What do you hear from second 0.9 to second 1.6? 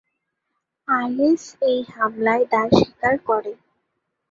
is